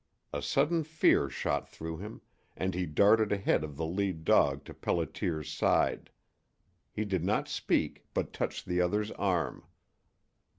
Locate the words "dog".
4.25-4.63